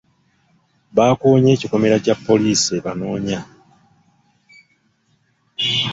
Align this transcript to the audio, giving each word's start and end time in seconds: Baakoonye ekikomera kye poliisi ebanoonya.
Baakoonye 0.95 1.49
ekikomera 1.55 1.97
kye 2.03 2.15
poliisi 2.25 2.71
ebanoonya. 2.79 3.39